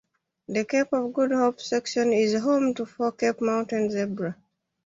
[0.47, 4.35] The Cape of Good Hope section is home to four Cape mountain zebra.